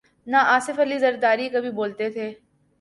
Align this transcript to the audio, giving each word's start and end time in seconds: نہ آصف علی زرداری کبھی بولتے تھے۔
نہ 0.27 0.37
آصف 0.47 0.79
علی 0.79 0.97
زرداری 0.97 1.49
کبھی 1.49 1.71
بولتے 1.71 2.09
تھے۔ 2.09 2.33